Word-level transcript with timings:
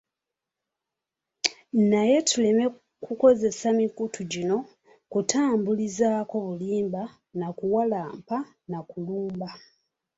Naye 1.89 2.17
tuleme 2.27 2.65
kukozesa 3.03 3.67
mikutu 3.79 4.19
gino 4.31 4.57
kutambulizaako 5.11 6.35
bulimba, 6.45 7.01
nakuwalampa, 7.39 8.37
nakulumba. 8.71 9.49